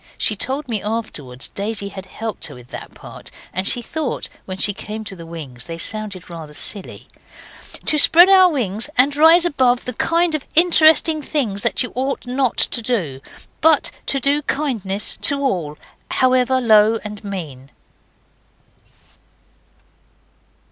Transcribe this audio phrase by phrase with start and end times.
[0.17, 4.57] She told me afterwards Daisy had helped her with that part, and she thought when
[4.57, 7.07] she came to the wings they sounded rather silly
[7.85, 12.25] 'to spread our wings and rise above the kind of interesting things that you ought
[12.25, 13.21] not to do,
[13.61, 15.77] but to do kindnesses to all,
[16.09, 17.69] however low and mean.